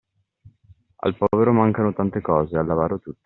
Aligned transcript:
Al 0.97 1.15
povero 1.15 1.53
mancano 1.53 1.93
tante 1.93 2.21
cose, 2.21 2.57
all'avaro 2.57 2.97
tutte. 2.99 3.19